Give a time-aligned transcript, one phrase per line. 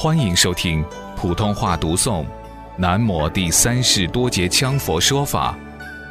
[0.00, 0.84] 欢迎收听
[1.16, 2.24] 普通话读诵
[2.76, 5.58] 《南摩第三世多杰羌佛说法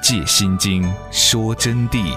[0.04, 2.14] ·戒心经》说真谛。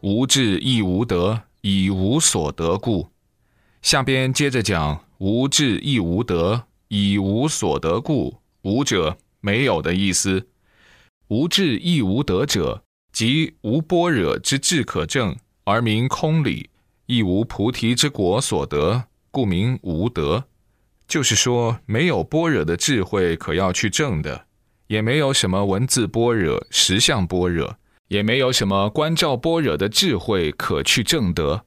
[0.00, 3.08] 无智亦无得，以无所得故。
[3.82, 8.38] 下边接着讲：无智亦无得，以无所得故。
[8.62, 10.48] 无者，没有的意思。
[11.28, 12.82] 无智亦无得者。
[13.14, 16.68] 即无般若之智可证，而名空理；
[17.06, 20.46] 亦无菩提之果所得，故名无德。
[21.06, 24.46] 就是说，没有般若的智慧可要去证的，
[24.88, 27.76] 也没有什么文字般若、实相般若，
[28.08, 31.66] 也没有什么观照般若的智慧可去证得。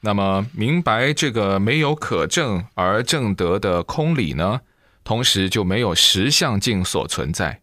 [0.00, 4.62] 那么，明白这个没有可证而证得的空理呢？
[5.02, 7.60] 同时就没有实相境所存在，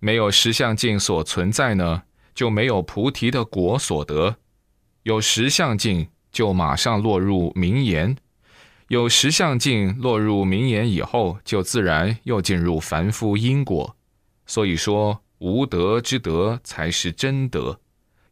[0.00, 2.02] 没有实相境所存在呢？
[2.34, 4.36] 就没有菩提的果所得，
[5.02, 8.16] 有实相境就马上落入名言，
[8.88, 13.96] 有实相境落入名言以后，就自然又进入凡夫因果。
[14.46, 17.80] 所以说，无德之德才是真德。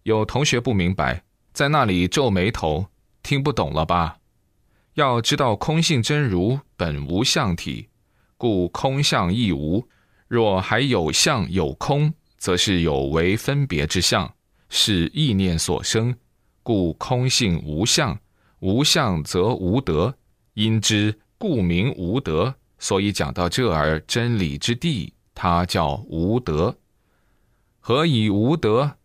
[0.03, 2.87] 有同学不明白，在那里皱眉头，
[3.23, 4.17] 听不懂了吧？
[4.95, 7.89] 要知道，空性真如本无相体，
[8.37, 9.87] 故空相亦无。
[10.27, 12.15] 若还有相有空。
[12.41, 14.35] 则是有为分别之相，
[14.71, 16.17] 是意念所生，
[16.63, 18.19] 故空性无相，
[18.61, 20.17] 无相则无德，
[20.55, 22.53] 因之故名无德。
[22.79, 26.75] 所以讲到这儿，真理之地，它叫无德。
[27.79, 28.97] 何以无德？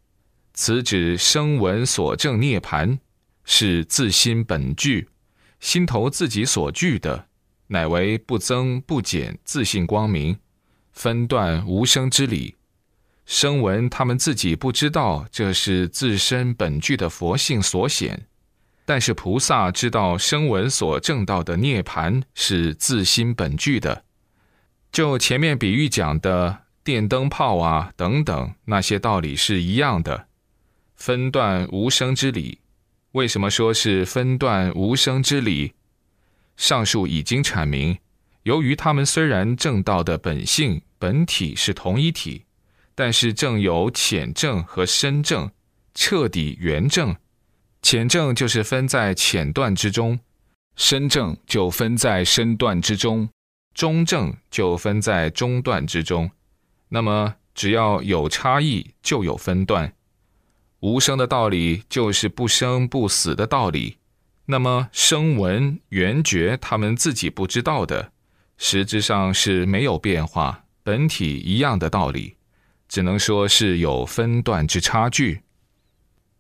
[0.54, 2.98] 此指声闻所证涅盘，
[3.44, 5.10] 是自心本具，
[5.60, 7.28] 心头自己所具的，
[7.68, 10.40] 乃为不增不减自信光明，
[10.94, 12.56] 分断无生之理。
[13.26, 18.28] 声闻他们自己不知道这是自身本具的佛性所显，
[18.86, 24.04] 但是菩萨知道声闻所证到的涅盘是自心本具的。
[24.92, 30.28] 就前面比喻讲的电灯泡啊等等那些道理是一样的，
[30.96, 32.60] 分段无声之理。
[33.14, 35.74] 为什么说是分段无声之理？
[36.56, 37.98] 上述已经阐明，
[38.44, 42.45] 由于他们虽然证道的本性本体是同一体。
[42.96, 45.52] 但是正有浅正和深正，
[45.94, 47.16] 彻底圆正。
[47.82, 50.20] 浅正就是分在浅段之中，
[50.76, 53.30] 深正就分在深段之中，
[53.76, 56.32] 中正就分在中段之中。
[56.90, 59.94] 那么只要有差异，就有分段。
[60.80, 63.98] 无声的道理就是不生不死的道理。
[64.48, 68.12] 那么声闻缘觉他们自己不知道的，
[68.58, 72.36] 实质上是没有变化，本体一样的道理。
[72.88, 75.42] 只能说是有分段之差距，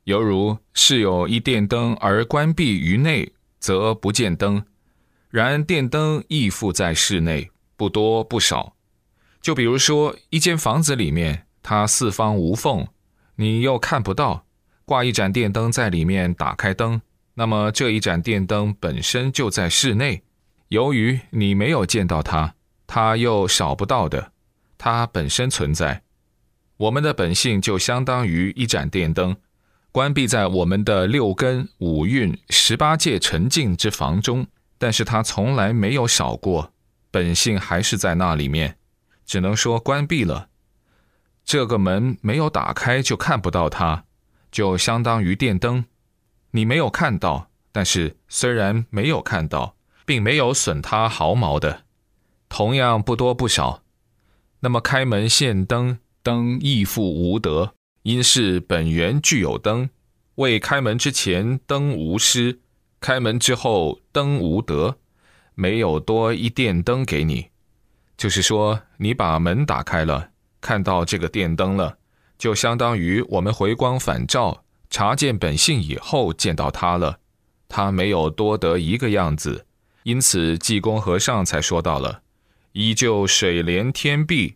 [0.03, 4.61] 犹如是有一电灯而关闭于内，则不见灯；
[5.29, 8.75] 然电灯亦复在室内，不多不少。
[9.41, 12.87] 就比如说一间房子里面，它四方无缝，
[13.35, 14.45] 你又看不到，
[14.85, 17.01] 挂一盏电灯在里面，打开灯，
[17.33, 20.23] 那么这一盏电灯本身就在室内，
[20.69, 22.55] 由于你没有见到它，
[22.87, 24.31] 它又少不到的，
[24.77, 26.04] 它本身存在。
[26.77, 29.37] 我们的本性就相当于一盏电灯，
[29.93, 34.47] 关闭在我们的六根、五蕴、十八界沉静之房中，
[34.77, 36.73] 但是它从来没有少过，
[37.11, 38.77] 本性还是在那里面，
[39.25, 40.49] 只能说关闭了。
[41.45, 44.03] 这个门没有打开，就看不到它，
[44.51, 45.85] 就相当于电灯，
[46.51, 51.83] 你没有看到，但是虽然没有看到，并没有损它毫毛的，
[52.49, 53.83] 同样不多不少。
[54.59, 55.99] 那么开门现灯。
[56.25, 59.87] 灯亦复无德，因是本源具有灯。
[60.37, 62.57] 未开门之前，灯无失；
[62.99, 64.97] 开门之后，灯无德。
[65.53, 67.49] 没有多一电灯给你，
[68.17, 71.99] 就是说，你把门打开了，看到这个电灯了，
[72.39, 77.19] 就相当于我们回光返照，察见本性以后见到它了。
[77.69, 79.67] 它没有多得一个样子，
[80.01, 82.23] 因此济公和尚才说到了：
[82.71, 84.55] 依旧水帘天壁。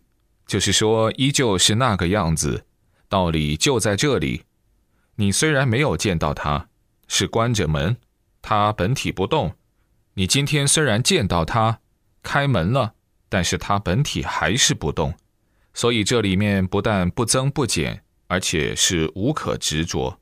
[0.50, 2.64] 就是说，依旧是那个样子，
[3.08, 4.42] 道理就在这里。
[5.14, 6.66] 你虽然没有见到他，
[7.06, 7.96] 是关着门，
[8.42, 9.50] 他本体不动；
[10.14, 11.78] 你今天虽然见到他，
[12.24, 12.94] 开门了，
[13.28, 15.14] 但是他本体还是不动。
[15.72, 20.18] 所以这里面不但不增不减，而且是无可执着。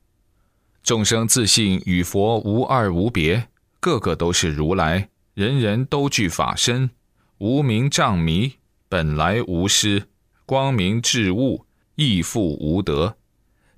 [0.83, 3.47] 众生自信与佛无二无别，
[3.79, 6.91] 个个都是如来，人人都具法身，
[7.39, 10.03] 无名障迷，本来无失。
[10.49, 13.17] 光明至物亦复无德，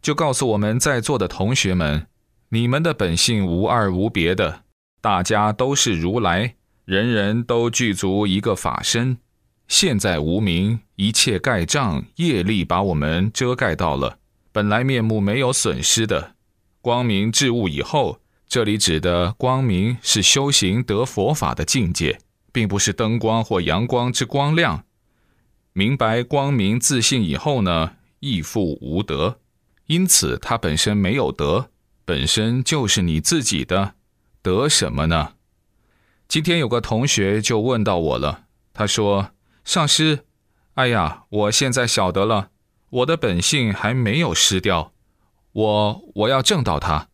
[0.01, 2.07] 就告诉我们在座的同学们，
[2.47, 4.63] 你们的本性无二无别的，
[5.01, 9.17] 大家都是如来，人人都具足一个法身。
[9.67, 14.19] 现在无名一切盖障业力把我们遮盖到了，
[14.53, 16.35] 本来面目没有损失的。
[16.79, 22.19] 光明至悟以后，这里指的光明是修行得佛法的境界，
[22.53, 24.85] 并不是灯光或阳光之光亮。
[25.73, 29.39] 明白光明自信以后呢，亦复无德。
[29.85, 31.69] 因此，它本身没有德，
[32.05, 33.95] 本身就是你自己的，
[34.41, 35.33] 得什么呢？
[36.27, 39.31] 今天有个同学就问到我了，他说
[39.63, 40.25] ：“上师，
[40.75, 42.51] 哎呀，我现在晓得了，
[42.89, 44.93] 我的本性还没有失掉，
[45.51, 47.07] 我我要证到它，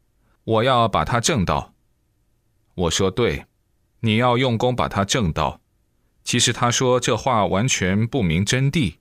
[0.44, 1.74] 我要把它证到。”
[2.76, 3.46] 我说：“对，
[4.02, 5.62] 你要用功把它证到。”
[6.28, 8.96] 其实他说这话完全不明真谛，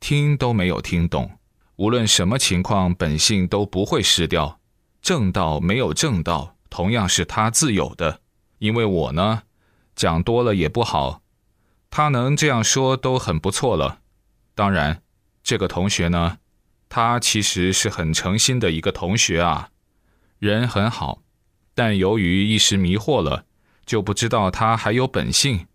[0.00, 1.32] 听都没有听懂。
[1.76, 4.58] 无论什么情况，本性都不会失掉。
[5.02, 8.22] 正道没有正道，同样是他自有的。
[8.58, 9.42] 因为我呢，
[9.94, 11.20] 讲多了也不好。
[11.90, 13.98] 他能这样说都很不错了。
[14.54, 15.02] 当然，
[15.42, 16.38] 这个同学呢，
[16.88, 19.68] 他其实是很诚心的一个同学啊，
[20.38, 21.20] 人很好。
[21.74, 23.44] 但由于一时迷惑了，
[23.84, 25.66] 就不知道他还有本性，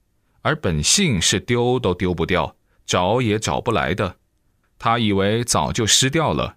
[0.48, 2.56] 而本性是丢都丢不掉，
[2.86, 4.16] 找也找不来的。
[4.80, 6.56] 他以为早就失掉了。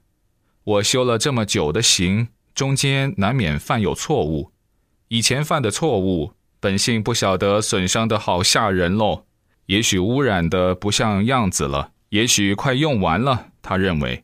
[0.62, 4.52] 我修了这么久的行，中间难免犯有错误。
[5.08, 9.24] 以前犯的错误，本性不晓得损伤的好吓人喽。
[9.66, 13.48] 也许污染的不像样子了，也许快用完了。
[13.60, 14.22] 他认为，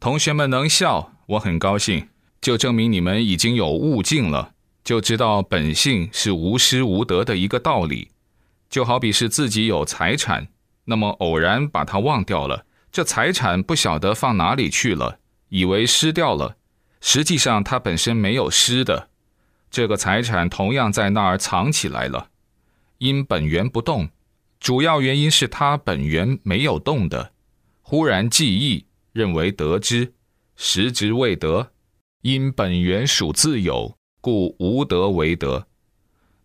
[0.00, 2.08] 同学们能笑，我很高兴，
[2.40, 8.08] 就证明你们已经有悟境了，就知道本性是无失无得的一个道理。
[8.74, 10.48] 就好比是自己有财产，
[10.86, 12.66] 那么偶然把它忘掉了。
[12.90, 16.56] 这财产不晓得放哪里去了，以为失掉了，
[17.00, 19.10] 实际上它本身没有失的。
[19.70, 22.30] 这个财产同样在那儿藏起来了，
[22.98, 24.08] 因本源不动，
[24.58, 27.30] 主要原因是它本源没有动的。
[27.80, 30.14] 忽然记忆，认为得之，
[30.56, 31.70] 实之未得。
[32.22, 35.68] 因本源属自有，故无德为德。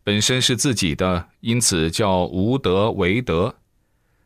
[0.10, 3.54] 本身是自己的，因此叫无德为德。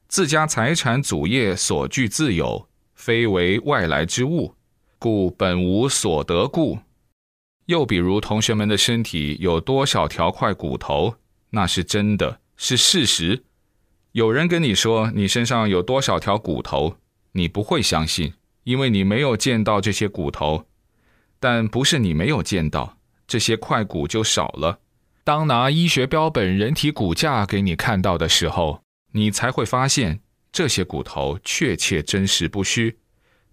[0.07, 4.55] 自家财产祖业所具自有，非为外来之物，
[4.97, 6.79] 故本无所得故。
[7.65, 11.15] 又比如同学们的身体有多少条块骨头，
[11.49, 13.43] 那是真的，是事实。
[14.13, 16.95] 有人跟你说你身上有多少条骨头，
[17.33, 18.31] 你不会相信，
[18.63, 20.65] 因为你没有见到这些骨头。
[21.41, 22.97] 但不是你没有见到，
[23.27, 24.79] 这些块骨就少了。
[25.23, 28.83] 当拿医学标本人体骨架给你看到的时候。
[29.15, 30.21] 你才会发现
[30.51, 32.97] 这些骨头确切真实不虚，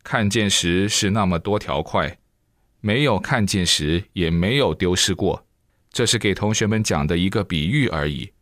[0.03, 2.19] 看见时是那么多条块，
[2.81, 5.45] 没有看见时也没有丢失过。
[5.93, 8.33] 这是给同学们讲的一个比喻而已，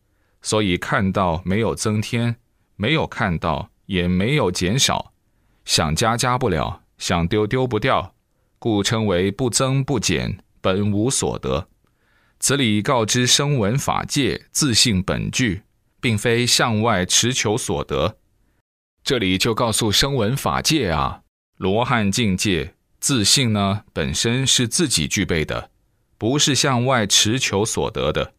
[0.42, 2.36] 所以看到没有增添，
[2.76, 5.12] 没有看到也没有减少，
[5.64, 8.14] 想加加不了，想丢丢不掉，
[8.60, 11.68] 故称为不增不减，本无所得。
[12.40, 15.62] 此理告知声闻法界自性本具。
[16.00, 18.18] 并非向外持求所得，
[19.02, 21.22] 这里就告诉声闻法界啊，
[21.56, 25.70] 罗汉境界自性呢本身是自己具备的，
[26.16, 28.32] 不是向外持求所得的。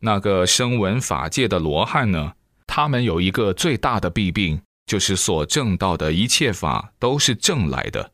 [0.00, 2.32] 那个声闻法界的罗汉呢，
[2.66, 8.10] 他们有一个最大的弊病，就是所证到的一切法都是正来的，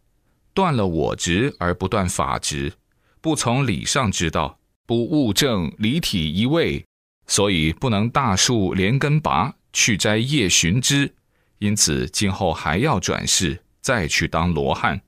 [0.52, 2.74] 断了我执而不断法执，
[3.22, 4.59] 不从理上知道，
[4.90, 6.84] 不悟正离体一味。
[7.28, 11.14] 所以不能大树连根拔，去摘叶寻枝，
[11.60, 15.00] 因此今后还要转世，再去当罗汉，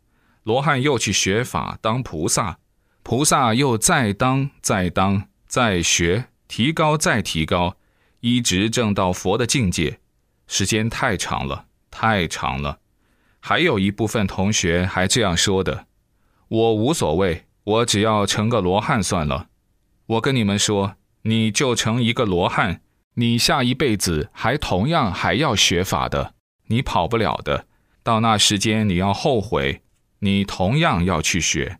[0.45, 2.61] 罗汉又去学法当菩萨，
[3.03, 7.77] 菩萨又再当再当再学提高再提高，
[8.21, 9.99] 一直证到佛的境界，
[10.47, 12.79] 时间太长了，太长了。
[13.41, 15.89] 还有一部分同学还这样说的
[16.47, 19.49] ：“我无所谓，我只要成个罗汉算了。”
[20.07, 20.97] 我跟你们说。
[21.25, 22.81] 你就成一个罗汉，
[23.15, 26.35] 你下一辈子还同样还要学法的，
[26.67, 27.67] 你跑不了的。
[28.03, 29.83] 到那时间你要后悔，
[30.19, 31.79] 你同样要去学。